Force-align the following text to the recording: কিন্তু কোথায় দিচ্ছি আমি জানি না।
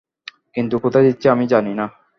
কিন্তু 0.55 0.75
কোথায় 0.79 1.05
দিচ্ছি 1.07 1.25
আমি 1.29 1.45
জানি 1.47 1.73
না। 1.73 1.85